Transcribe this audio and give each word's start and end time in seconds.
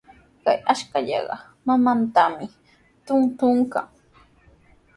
Chay 0.43 0.57
ashkallaqa 0.71 1.35
mamantami 1.65 2.45
trutruykan. 3.05 3.85